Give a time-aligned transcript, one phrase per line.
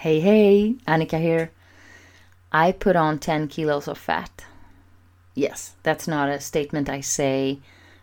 [0.00, 1.52] Hey, hey, Annika here.
[2.52, 4.44] I put on 10 kilos of fat.
[5.34, 7.60] Yes, that's not a statement I say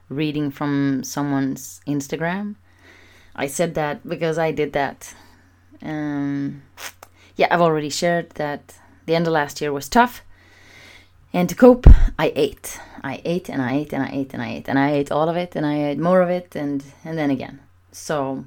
[0.10, 2.56] reading from someone's Instagram.
[3.36, 5.14] I said that because I did that.
[5.84, 6.64] Um,
[7.36, 8.76] yeah, I've already shared that
[9.06, 10.24] the end of last year was tough.
[11.32, 11.86] And to cope,
[12.18, 12.80] I ate.
[13.04, 15.30] I ate and I ate and I ate and I ate and I ate all
[15.30, 17.60] of it and I ate more of it and and then again.
[17.92, 18.46] So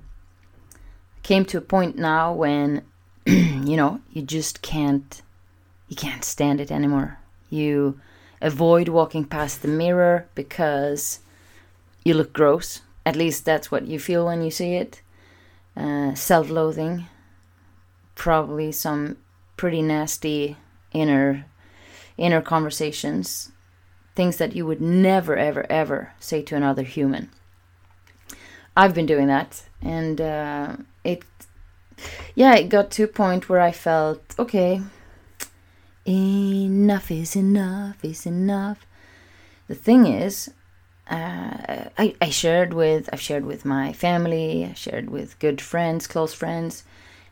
[1.23, 2.83] came to a point now when
[3.67, 5.23] you know, you just can't
[5.89, 7.19] you can't stand it anymore.
[7.51, 8.01] You
[8.41, 11.21] avoid walking past the mirror because
[12.05, 12.83] you look gross.
[13.05, 15.03] At least that's what you feel when you see it.
[15.77, 17.07] Uh, Self loathing.
[18.15, 19.17] Probably some
[19.57, 20.57] pretty nasty
[20.93, 21.47] inner
[22.17, 23.51] inner conversations.
[24.15, 27.31] Things that you would never, ever, ever say to another human.
[28.77, 31.25] I've been doing that, and uh, it,
[32.35, 34.83] yeah, it got to a point where I felt okay,
[36.07, 38.87] enough is enough is enough.
[39.69, 40.51] The thing is,
[41.11, 46.07] uh, I, I shared with I've shared with my family, I shared with good friends,
[46.07, 46.85] close friends,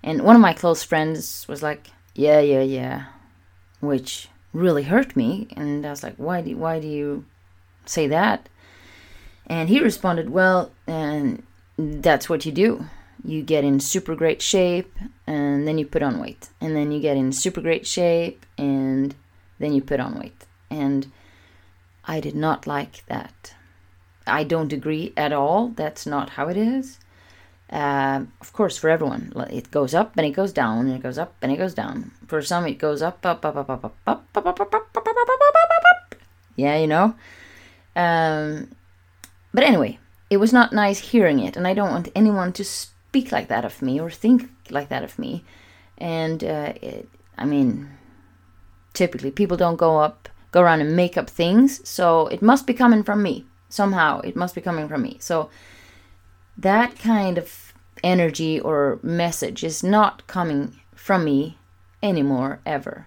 [0.02, 3.04] and one of my close friends was like, "Yeah, yeah, yeah,"
[3.80, 7.24] which really hurt me, and I was like, "Why do why do you
[7.86, 8.48] say that?"
[9.46, 11.42] And he responded, "Well, and
[11.76, 12.86] that's what you do.
[13.24, 17.00] You get in super great shape, and then you put on weight, and then you
[17.00, 19.14] get in super great shape, and
[19.58, 21.10] then you put on weight." And
[22.04, 23.54] I did not like that.
[24.26, 25.68] I don't agree at all.
[25.68, 26.98] That's not how it is.
[27.70, 31.18] Uh, of course, for everyone, it goes up and it goes down, and it goes
[31.18, 32.12] up and it goes down.
[32.26, 34.72] For some, it goes up, up, up, up, up, up, up, up, up, up, up,
[34.72, 35.64] up, up, up, up.
[35.64, 36.20] up up
[36.56, 37.14] Yeah, you know.
[37.96, 38.70] Um,
[39.52, 39.98] but anyway,
[40.30, 42.64] it was not nice hearing it, and I don't want anyone to
[43.14, 45.44] speak like that of me or think like that of me.
[45.98, 47.88] And uh, it, I mean,
[48.92, 52.74] typically people don't go up, go around and make up things, so it must be
[52.74, 54.20] coming from me somehow.
[54.22, 55.18] It must be coming from me.
[55.20, 55.48] So
[56.58, 57.72] that kind of
[58.02, 61.56] energy or message is not coming from me
[62.02, 63.06] anymore, ever.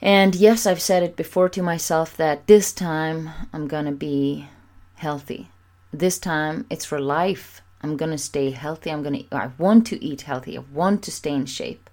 [0.00, 4.48] And yes, I've said it before to myself that this time I'm gonna be
[4.94, 5.50] healthy.
[5.92, 7.60] This time it's for life.
[7.80, 8.90] I'm gonna stay healthy.
[8.90, 10.58] I'm gonna, I want to eat healthy.
[10.58, 11.88] I want to stay in shape.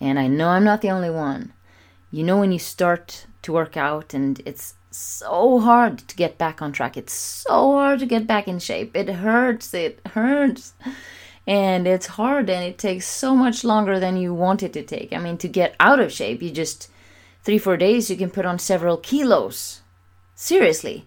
[0.00, 1.52] And I know I'm not the only one.
[2.10, 6.60] You know, when you start to work out and it's so hard to get back
[6.60, 6.96] on track.
[6.96, 8.96] It's so hard to get back in shape.
[8.96, 9.72] It hurts.
[9.74, 10.74] It hurts.
[11.46, 15.12] And it's hard and it takes so much longer than you want it to take.
[15.12, 16.90] I mean, to get out of shape, you just,
[17.42, 19.80] three, four days, you can put on several kilos.
[20.34, 21.06] Seriously.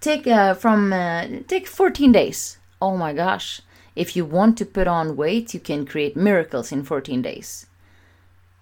[0.00, 2.58] Take uh, from, uh, take 14 days.
[2.80, 3.62] Oh my gosh.
[3.94, 7.66] If you want to put on weight, you can create miracles in 14 days.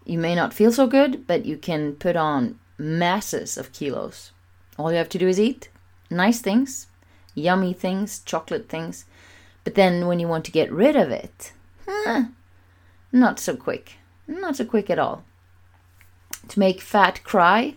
[0.04, 4.32] You may not feel so good, but you can put on masses of kilos.
[4.78, 5.69] All you have to do is eat
[6.10, 6.86] nice things,
[7.34, 9.04] yummy things, chocolate things.
[9.64, 11.52] But then when you want to get rid of it,
[11.88, 12.25] huh,
[13.12, 13.94] not so quick.
[14.26, 15.25] Not so quick at all.
[16.48, 17.75] To make fat cry,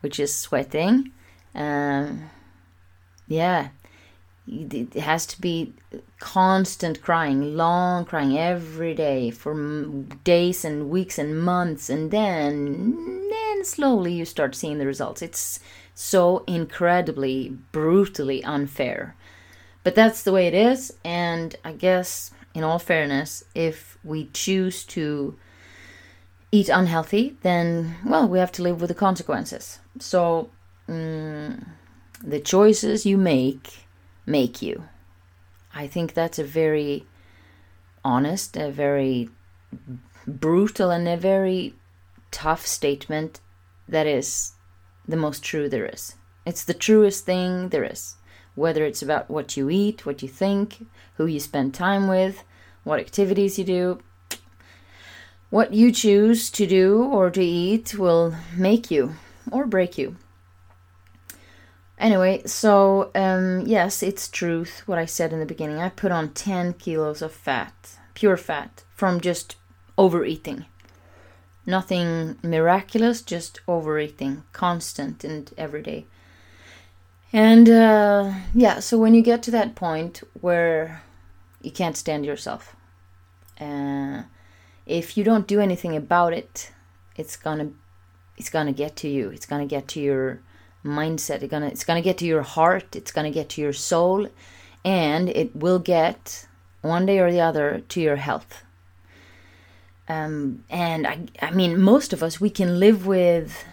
[0.00, 1.12] which is sweating,
[1.54, 2.30] um,
[3.26, 3.68] yeah,
[4.48, 5.74] it has to be
[6.18, 9.54] constant crying, long crying every day for
[10.24, 15.22] days and weeks and months, and then then slowly you start seeing the results.
[15.22, 15.60] It's
[15.94, 19.14] so incredibly brutally unfair,
[19.84, 20.92] but that's the way it is.
[21.04, 25.36] And I guess, in all fairness, if we choose to
[26.50, 29.80] eat unhealthy, then well, we have to live with the consequences.
[29.98, 30.50] So.
[30.88, 31.66] Mm,
[32.22, 33.87] the choices you make
[34.28, 34.84] make you.
[35.74, 37.06] I think that's a very
[38.04, 39.28] honest, a very
[40.26, 41.74] brutal, and a very
[42.30, 43.40] tough statement
[43.88, 44.52] that is
[45.06, 46.14] the most true there is.
[46.44, 48.16] It's the truest thing there is.
[48.54, 52.44] Whether it's about what you eat, what you think, who you spend time with,
[52.84, 54.02] what activities you do,
[55.50, 59.14] what you choose to do or to eat will make you
[59.50, 60.16] or break you.
[61.98, 65.78] Anyway, so um, yes, it's truth what I said in the beginning.
[65.78, 69.56] I put on 10 kilos of fat, pure fat, from just
[69.96, 70.66] overeating.
[71.66, 76.06] Nothing miraculous, just overeating, constant and everyday.
[77.32, 81.02] And uh, yeah, so when you get to that point where
[81.60, 82.74] you can't stand yourself,
[83.60, 84.22] uh,
[84.86, 86.70] if you don't do anything about it,
[87.16, 87.70] it's gonna
[88.38, 89.28] it's gonna get to you.
[89.28, 90.40] It's gonna get to your
[90.84, 91.42] mindset.
[91.42, 92.96] It's gonna it's gonna get to your heart.
[92.96, 94.28] It's gonna get to your soul,
[94.84, 96.46] and it will get
[96.82, 98.64] one day or the other to your health.
[100.08, 103.64] Um, and I, I mean, most of us, we can live with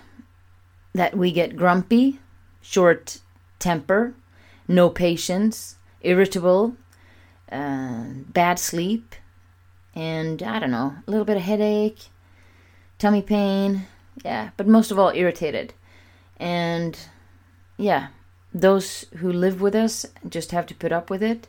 [0.93, 2.19] that we get grumpy,
[2.61, 3.19] short
[3.59, 4.13] temper,
[4.67, 6.75] no patience, irritable,
[7.51, 9.15] uh, bad sleep,
[9.93, 12.09] and I don't know, a little bit of headache,
[12.97, 13.87] tummy pain,
[14.23, 15.73] yeah, but most of all, irritated.
[16.37, 16.97] And
[17.77, 18.07] yeah,
[18.53, 21.47] those who live with us just have to put up with it.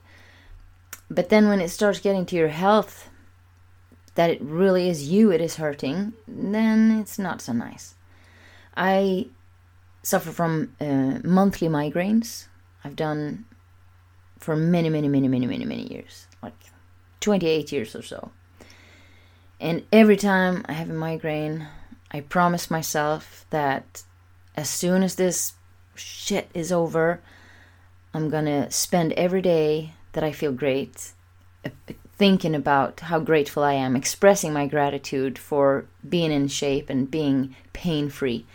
[1.09, 3.09] But then when it starts getting to your health,
[4.17, 7.95] that it really is you it is hurting, then it's not so nice.
[8.77, 9.29] I
[10.03, 12.47] suffer from uh, monthly migraines.
[12.83, 13.45] I've done
[14.39, 16.55] for many, many, many, many, many, many years, like
[17.21, 18.31] 28 years or so.
[19.61, 21.67] And every time I have a migraine,
[22.11, 24.03] I promise myself that
[24.57, 25.53] as soon as this
[25.95, 27.21] shit is over,
[28.15, 31.13] I'm gonna spend every day that I feel great
[31.65, 31.71] uh,
[32.17, 37.55] thinking about how grateful I am, expressing my gratitude for being in shape and being
[37.75, 38.47] pain free.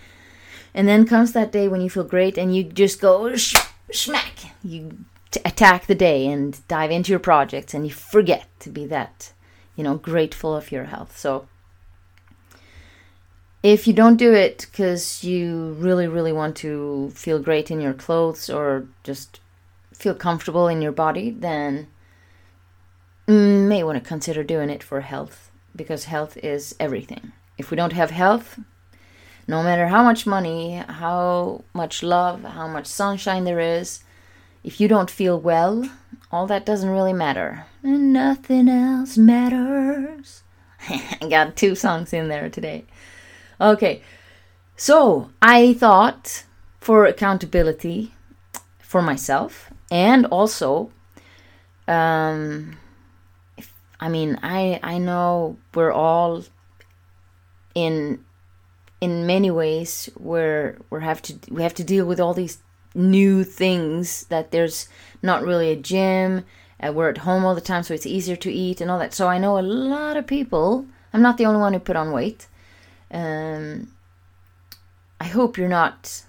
[0.74, 3.58] And then comes that day when you feel great and you just go sh-
[3.92, 4.34] smack.
[4.64, 4.98] You
[5.30, 9.34] t- attack the day and dive into your projects and you forget to be that,
[9.76, 11.18] you know, grateful of your health.
[11.18, 11.48] So
[13.64, 17.94] if you don't do it because you really, really want to feel great in your
[17.94, 19.40] clothes or just
[19.94, 21.88] feel comfortable in your body, then
[23.28, 27.32] you may want to consider doing it for health because health is everything.
[27.58, 28.60] If we don't have health,
[29.48, 34.04] no matter how much money, how much love, how much sunshine there is,
[34.64, 35.90] if you don't feel well,
[36.32, 37.66] all that doesn't really matter.
[37.84, 40.44] And nothing else matters.
[40.90, 42.86] I got two songs in there today.
[43.62, 44.02] Okay,
[44.76, 46.46] so I thought
[46.80, 48.12] for accountability
[48.80, 50.92] for myself and also,
[51.88, 52.78] um,
[54.00, 56.44] I mean, I I know we're all
[57.76, 58.26] in
[59.00, 62.64] in many ways where we have to we have to deal with all these
[62.96, 64.90] new things that there's
[65.22, 66.44] not really a gym
[66.82, 69.14] uh, we're at home all the time so it's easier to eat and all that.
[69.14, 72.12] So i know a lot of people i'm not the only one who put on
[72.12, 72.48] weight
[73.12, 73.94] um,
[75.20, 76.24] I hope you're not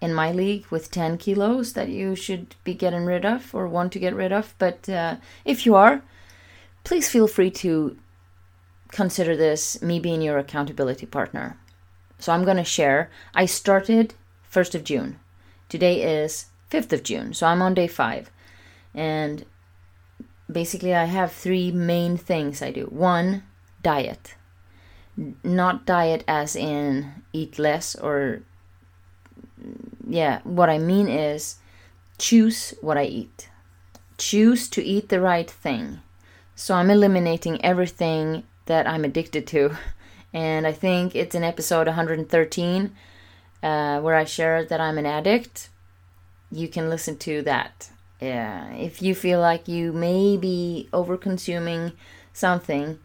[0.00, 3.92] in my league with 10 kilos that you should be getting rid of or want
[3.92, 4.54] to get rid of.
[4.58, 6.02] But uh, if you are,
[6.84, 7.96] please feel free to
[8.90, 11.58] consider this me being your accountability partner.
[12.18, 13.10] So I'm going to share.
[13.34, 14.14] I started
[14.52, 15.18] 1st of June.
[15.68, 17.34] Today is 5th of June.
[17.34, 18.30] So I'm on day 5.
[18.94, 19.44] And
[20.50, 22.84] basically, I have three main things I do.
[22.84, 23.42] One,
[23.82, 24.36] diet
[25.16, 28.42] not diet as in eat less or
[30.08, 31.56] yeah what i mean is
[32.18, 33.48] choose what i eat.
[34.16, 36.00] Choose to eat the right thing.
[36.54, 39.76] So i'm eliminating everything that i'm addicted to.
[40.32, 42.90] And i think it's in episode 113
[43.62, 45.68] uh, where i share that i'm an addict.
[46.50, 47.90] You can listen to that.
[48.20, 51.92] Yeah if you feel like you may be over consuming
[52.32, 52.98] something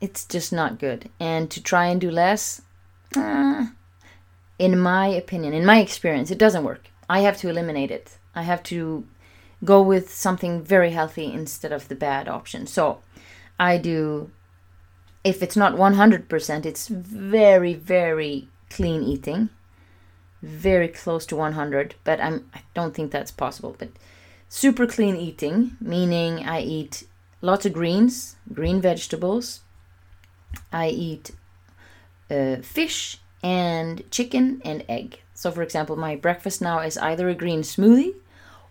[0.00, 1.10] it's just not good.
[1.18, 2.62] And to try and do less,
[3.16, 3.66] uh,
[4.58, 6.88] in my opinion, in my experience, it doesn't work.
[7.08, 8.18] I have to eliminate it.
[8.34, 9.06] I have to
[9.64, 12.66] go with something very healthy instead of the bad option.
[12.66, 13.00] So
[13.58, 14.30] I do,
[15.24, 19.48] if it's not 100%, it's very, very clean eating.
[20.42, 23.74] Very close to 100, but I'm, I don't think that's possible.
[23.78, 23.88] But
[24.48, 27.04] super clean eating, meaning I eat
[27.40, 29.60] lots of greens, green vegetables,
[30.72, 31.30] I eat
[32.30, 35.20] uh, fish and chicken and egg.
[35.34, 38.14] So, for example, my breakfast now is either a green smoothie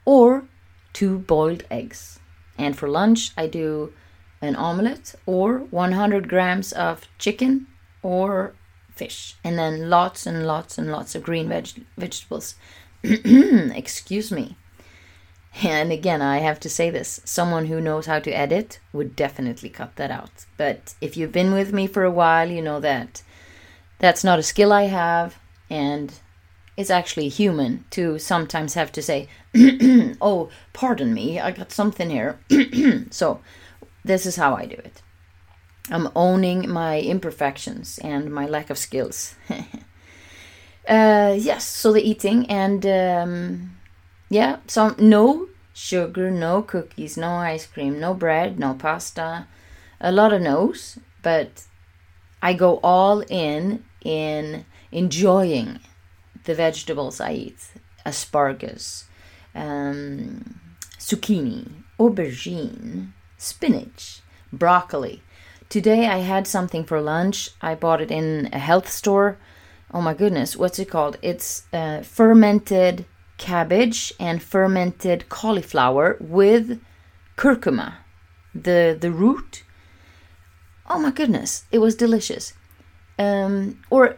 [0.04, 0.46] or
[0.94, 2.20] two boiled eggs.
[2.58, 3.94] And for lunch, I do
[4.42, 7.68] an omelette or 100 grams of chicken
[8.02, 8.54] or
[8.90, 9.36] fish.
[9.44, 12.56] And then lots and lots and lots of green veg- vegetables.
[13.04, 14.56] Excuse me.
[15.64, 19.70] And again, I have to say this someone who knows how to edit would definitely
[19.70, 20.46] cut that out.
[20.58, 23.24] But if you've been with me for a while, you know that
[24.00, 25.38] that's not a skill I have,
[25.70, 26.14] and
[26.76, 29.30] it's actually human to sometimes have to say,
[30.22, 32.38] Oh, pardon me, I got something here.
[33.10, 33.40] so,
[34.04, 35.02] this is how I do it.
[35.90, 39.36] I'm owning my imperfections and my lack of skills.
[40.90, 42.86] uh, yes, so the eating and.
[42.86, 43.75] Um,
[44.30, 49.48] yeah, so no sugar, no cookies, no ice cream, no bread, no pasta.
[50.00, 51.64] A lot of no's, but
[52.42, 55.80] I go all in in enjoying
[56.44, 57.58] the vegetables I eat
[58.06, 59.06] asparagus,
[59.56, 60.60] um,
[61.00, 61.68] zucchini,
[62.00, 64.22] aubergine, spinach,
[64.54, 65.24] broccoli,
[65.70, 67.50] today I had something for lunch.
[67.62, 69.38] I bought it in a health store.
[69.92, 71.18] Oh my goodness, what's it called?
[71.22, 73.06] It's uh, fermented
[73.38, 76.82] cabbage and fermented cauliflower with
[77.38, 77.96] curcuma,
[78.54, 79.64] the the root.
[80.90, 82.54] Oh my goodness, it was delicious.
[83.18, 84.18] Um, or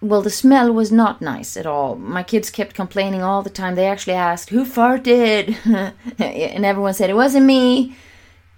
[0.00, 1.96] well, the smell was not nice at all.
[1.96, 3.74] My kids kept complaining all the time.
[3.74, 5.56] They actually asked, Who farted?
[6.18, 7.96] and everyone said, It wasn't me.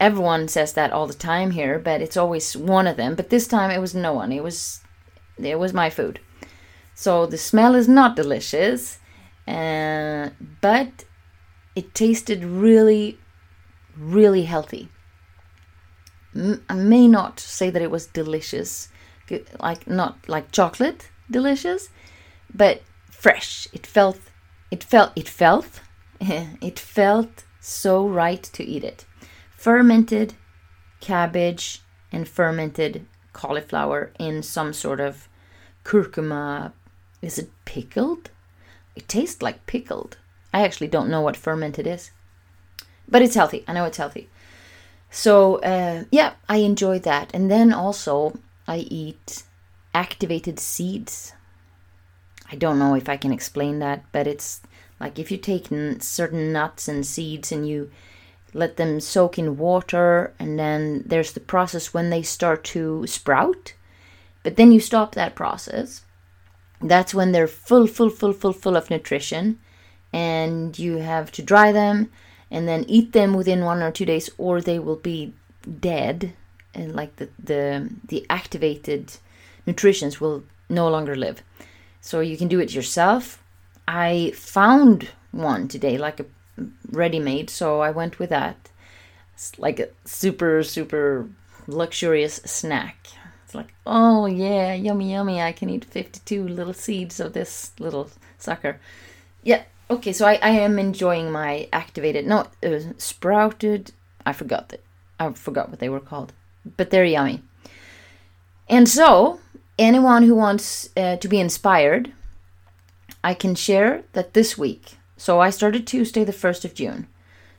[0.01, 3.15] Everyone says that all the time here, but it's always one of them.
[3.15, 4.33] But this time it was no one.
[4.33, 4.81] It was
[5.43, 6.21] it was my food.
[6.95, 8.99] So the smell is not delicious,
[9.49, 10.29] uh,
[10.61, 11.05] but
[11.75, 13.19] it tasted really,
[13.97, 14.91] really healthy.
[16.35, 18.91] I may not say that it was delicious,
[19.59, 21.89] like not like chocolate, delicious,
[22.53, 23.67] but fresh.
[23.73, 24.21] It felt,
[24.71, 25.81] it felt, it felt,
[26.21, 29.07] it felt so right to eat it.
[29.57, 30.35] Fermented
[31.01, 35.29] cabbage and fermented cauliflower in some sort of
[35.85, 36.73] curcuma.
[37.23, 38.31] Is it pickled?
[38.99, 40.17] It tastes like pickled.
[40.53, 42.11] I actually don't know what fermented is,
[43.09, 43.63] but it's healthy.
[43.69, 44.29] I know it's healthy.
[45.09, 49.45] So uh, yeah, I enjoy that, and then also I eat
[49.95, 51.33] activated seeds.
[52.51, 54.63] I don't know if I can explain that, but it's
[54.99, 57.93] like if you take n- certain nuts and seeds and you
[58.53, 63.75] let them soak in water, and then there's the process when they start to sprout,
[64.43, 66.03] but then you stop that process.
[66.81, 69.59] That's when they're full, full, full, full, full of nutrition,
[70.13, 72.11] and you have to dry them
[72.51, 75.35] and then eat them within one or two days, or they will be
[75.81, 76.33] dead,
[76.75, 79.17] and like the the the activated
[79.67, 81.43] nutritions will no longer live.
[82.01, 83.43] So you can do it yourself.
[83.87, 86.27] I found one today, like a
[86.91, 88.71] ready made, so I went with that.
[89.35, 91.29] It's like a super, super
[91.67, 93.09] luxurious snack.
[93.49, 95.41] It's like, oh yeah, yummy, yummy.
[95.41, 98.79] I can eat 52 little seeds of this little sucker.
[99.43, 103.93] Yeah, okay, so I, I am enjoying my activated, no, uh, sprouted,
[104.27, 104.85] I forgot that.
[105.19, 106.35] I forgot what they were called,
[106.77, 107.43] but they're yummy.
[108.69, 109.41] And so,
[109.79, 112.13] anyone who wants uh, to be inspired,
[113.25, 114.99] I can share that this week.
[115.17, 117.07] So I started Tuesday, the 1st of June.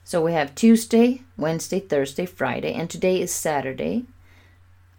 [0.04, 4.04] So we have Tuesday, Wednesday, Thursday, Friday, and today is Saturday.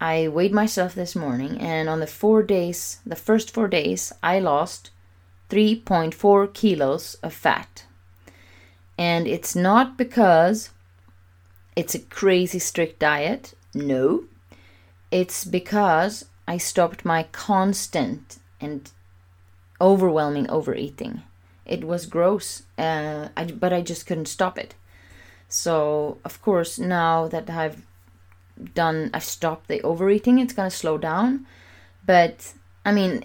[0.02, 4.40] I weighed myself this morning, and on the four days, the first four days, I
[4.40, 4.90] lost
[5.48, 7.84] 3.4 kilos of fat.
[8.98, 10.70] And it's not because
[11.76, 13.54] it's a crazy strict diet.
[13.74, 14.24] No.
[15.12, 18.90] It's because I stopped my constant and
[19.80, 21.22] overwhelming overeating.
[21.64, 24.74] It was gross, uh, I, but I just couldn't stop it.
[25.48, 27.86] So, of course, now that I've
[28.74, 31.46] done, I've stopped the overeating, it's gonna slow down.
[32.04, 32.52] But,
[32.84, 33.24] I mean,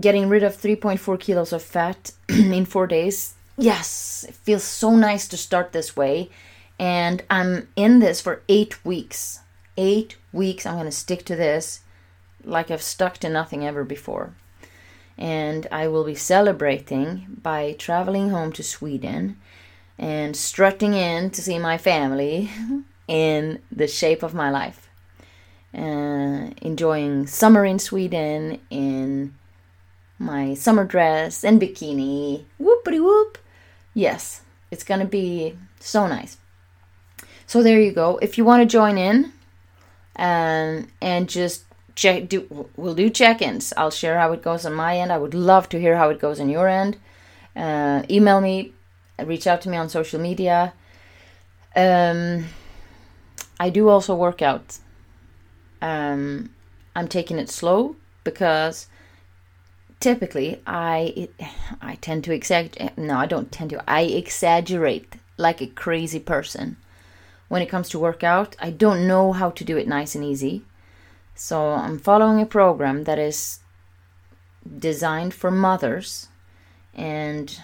[0.00, 5.28] getting rid of 3.4 kilos of fat in four days, yes, it feels so nice
[5.28, 6.30] to start this way.
[6.78, 9.40] And I'm in this for eight weeks.
[9.76, 11.80] Eight weeks, I'm gonna stick to this
[12.44, 14.34] like I've stuck to nothing ever before.
[15.18, 19.36] And I will be celebrating by traveling home to Sweden
[19.98, 22.50] and strutting in to see my family
[23.10, 24.88] in the shape of my life.
[25.74, 29.34] Uh, enjoying summer in Sweden in
[30.18, 32.44] my summer dress and bikini.
[32.60, 33.36] Whoopity whoop.
[33.94, 36.38] Yes, it's gonna be so nice.
[37.46, 38.18] So there you go.
[38.22, 39.32] If you want to join in
[40.16, 41.64] um, and just
[41.96, 45.34] check do we'll do check-ins i'll share how it goes on my end i would
[45.34, 46.96] love to hear how it goes on your end
[47.56, 48.72] uh, email me
[49.24, 50.72] reach out to me on social media
[51.74, 52.44] um,
[53.60, 54.78] i do also work out
[55.80, 56.50] um,
[56.96, 58.88] i'm taking it slow because
[60.00, 61.28] typically i
[61.80, 66.76] i tend to exaggerate no i don't tend to i exaggerate like a crazy person
[67.48, 70.64] when it comes to workout i don't know how to do it nice and easy
[71.40, 73.60] so I'm following a program that is
[74.78, 76.28] designed for mothers.
[76.94, 77.58] And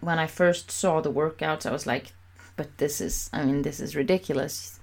[0.00, 2.12] when I first saw the workouts, I was like,
[2.56, 4.77] but this is, I mean, this is ridiculous.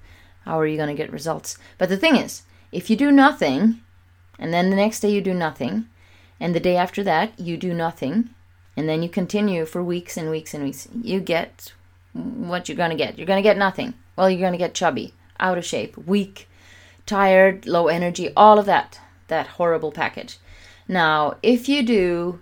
[0.45, 1.57] How are you going to get results?
[1.77, 3.81] But the thing is, if you do nothing,
[4.39, 5.87] and then the next day you do nothing,
[6.39, 8.29] and the day after that you do nothing,
[8.77, 11.73] and then you continue for weeks and weeks and weeks, you get
[12.13, 13.17] what you're going to get.
[13.17, 13.93] You're going to get nothing.
[14.15, 16.47] Well, you're going to get chubby, out of shape, weak,
[17.05, 20.37] tired, low energy, all of that, that horrible package.
[20.87, 22.39] Now, if you do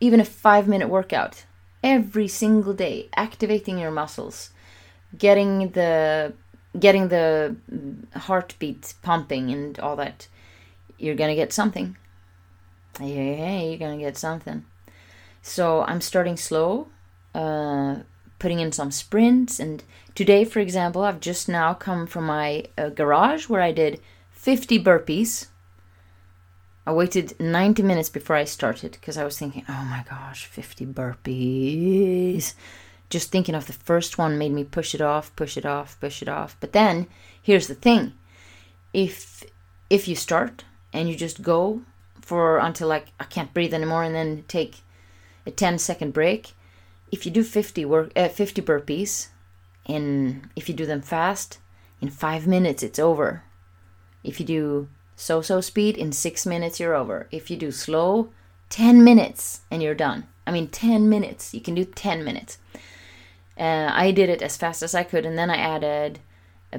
[0.00, 1.44] even a five minute workout
[1.82, 4.50] every single day, activating your muscles,
[5.16, 6.32] getting the
[6.78, 7.56] getting the
[8.14, 10.28] heartbeat pumping and all that,
[10.98, 11.96] you're gonna get something.
[12.98, 14.64] Hey, hey, hey, you're gonna get something.
[15.42, 16.88] So I'm starting slow,
[17.34, 18.00] uh,
[18.38, 19.58] putting in some sprints.
[19.58, 19.82] And
[20.14, 24.00] today, for example, I've just now come from my uh, garage where I did
[24.32, 25.48] 50 burpees.
[26.86, 30.86] I waited 90 minutes before I started because I was thinking, oh my gosh, 50
[30.86, 32.54] burpees.
[33.10, 36.22] Just thinking of the first one made me push it off, push it off, push
[36.22, 36.56] it off.
[36.60, 37.08] But then
[37.42, 38.12] here's the thing.
[38.92, 39.44] If
[39.90, 41.82] if you start and you just go
[42.20, 44.78] for until like I can't breathe anymore and then take
[45.44, 46.52] a 10 second break,
[47.10, 49.28] if you do 50 work uh, 50 burpees
[49.86, 51.58] and if you do them fast,
[52.00, 53.42] in 5 minutes it's over.
[54.22, 57.26] If you do so so speed in 6 minutes you're over.
[57.32, 58.30] If you do slow,
[58.68, 60.28] 10 minutes and you're done.
[60.46, 61.52] I mean 10 minutes.
[61.52, 62.58] You can do 10 minutes.
[63.60, 66.20] Uh, I did it as fast as I could, and then I added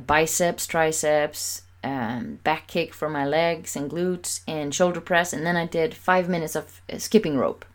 [0.07, 5.55] biceps, triceps, um, back kick for my legs and glutes, and shoulder press, and then
[5.55, 7.65] I did five minutes of uh, skipping rope.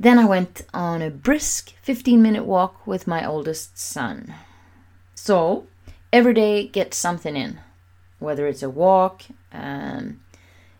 [0.00, 4.34] Then I went on a brisk 15 minute walk with my oldest son.
[5.14, 5.66] So,
[6.10, 7.60] every day get something in,
[8.18, 10.20] whether it's a walk, um,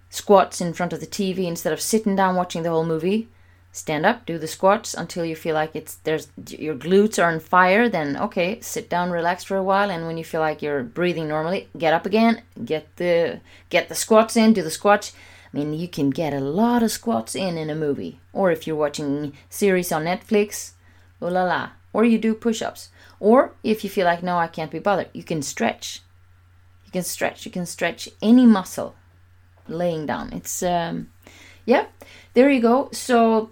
[0.08, 3.28] squats in front of the TV instead of sitting down watching the whole movie,
[3.75, 7.40] stand up, do the squats until you feel like it's there's your glutes are on
[7.40, 7.88] fire.
[7.88, 11.26] Then okay, sit down, relax for a while, and when you feel like you're breathing
[11.28, 15.12] normally, get up again, get the get the squats in, do the squats.
[15.52, 18.66] I mean, you can get a lot of squats in in a movie, or if
[18.66, 20.73] you're watching series on Netflix,
[21.21, 24.71] oh la la, or you do push-ups, or if you feel like no, I can't
[24.71, 26.00] be bothered, you can stretch.
[26.87, 27.45] You can stretch.
[27.45, 28.95] You can stretch any muscle
[29.66, 30.33] laying down.
[30.33, 31.11] It's um,
[31.66, 31.87] yeah,
[32.35, 32.88] there you go.
[32.93, 33.50] So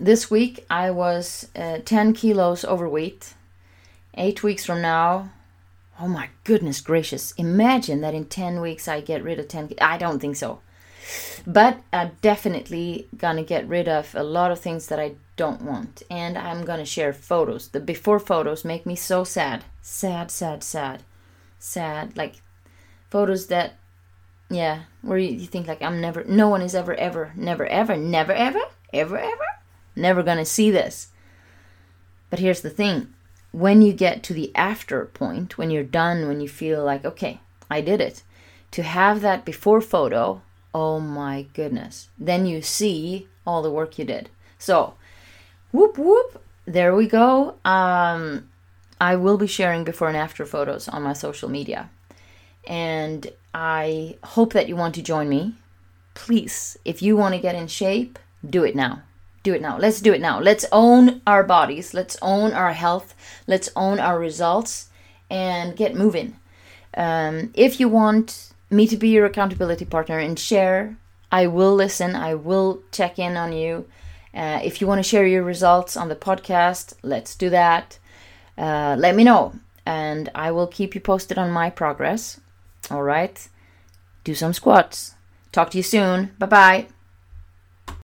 [0.00, 3.34] this week I was uh, 10 kilos overweight.
[4.14, 5.30] Eight weeks from now,
[5.98, 9.96] oh my goodness gracious, imagine that in 10 weeks I get rid of 10 I
[9.96, 10.60] don't think so.
[11.46, 16.02] But I'm definitely gonna get rid of a lot of things that I don't want.
[16.10, 17.68] And I'm gonna share photos.
[17.68, 19.64] The before photos make me so sad.
[19.80, 21.02] Sad, sad, sad.
[21.58, 22.16] Sad.
[22.16, 22.42] Like
[23.10, 23.74] photos that,
[24.50, 27.96] yeah, where you, you think, like, I'm never, no one is ever, ever, never, ever,
[27.96, 28.60] never, ever,
[28.92, 29.51] ever, ever
[29.94, 31.08] Never gonna see this.
[32.30, 33.12] But here's the thing
[33.50, 37.40] when you get to the after point, when you're done, when you feel like, okay,
[37.70, 38.22] I did it,
[38.70, 40.40] to have that before photo,
[40.74, 44.30] oh my goodness, then you see all the work you did.
[44.58, 44.94] So,
[45.70, 47.56] whoop whoop, there we go.
[47.64, 48.48] Um,
[48.98, 51.90] I will be sharing before and after photos on my social media.
[52.66, 55.56] And I hope that you want to join me.
[56.14, 59.02] Please, if you want to get in shape, do it now
[59.42, 59.78] do it now.
[59.78, 60.40] Let's do it now.
[60.40, 61.94] Let's own our bodies.
[61.94, 63.14] Let's own our health.
[63.46, 64.88] Let's own our results
[65.30, 66.36] and get moving.
[66.94, 70.96] Um, if you want me to be your accountability partner and share,
[71.30, 72.14] I will listen.
[72.14, 73.86] I will check in on you.
[74.34, 77.98] Uh, if you want to share your results on the podcast, let's do that.
[78.56, 82.40] Uh, let me know, and I will keep you posted on my progress.
[82.90, 83.48] All right.
[84.24, 85.14] Do some squats.
[85.52, 86.32] Talk to you soon.
[86.38, 86.91] Bye bye.